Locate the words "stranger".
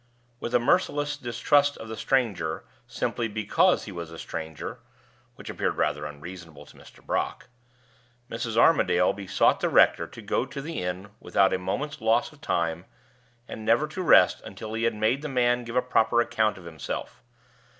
1.95-2.63, 4.17-4.79